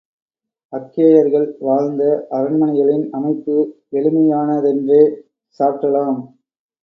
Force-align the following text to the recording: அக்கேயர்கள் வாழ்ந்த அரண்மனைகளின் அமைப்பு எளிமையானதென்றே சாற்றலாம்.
அக்கேயர்கள் 0.73 1.45
வாழ்ந்த 1.59 2.03
அரண்மனைகளின் 2.29 3.05
அமைப்பு 3.11 3.57
எளிமையானதென்றே 3.91 5.03
சாற்றலாம். 5.59 6.19